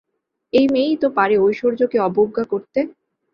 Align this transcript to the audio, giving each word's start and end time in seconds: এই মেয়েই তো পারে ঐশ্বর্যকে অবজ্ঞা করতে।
এই 0.53 0.65
মেয়েই 0.67 0.97
তো 0.97 1.07
পারে 1.17 1.35
ঐশ্বর্যকে 1.37 1.97
অবজ্ঞা 1.99 2.43
করতে। 2.43 2.79